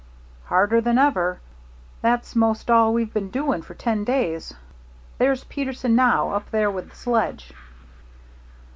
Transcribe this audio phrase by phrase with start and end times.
[0.45, 1.41] "Harder than ever.
[2.01, 4.51] That's most all we've been doing for ten days.
[5.19, 7.53] There's Peterson, now; up there with the sledge."